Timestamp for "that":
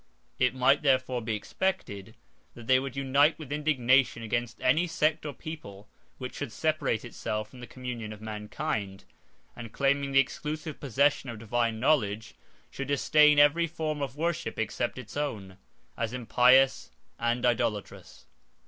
2.55-2.65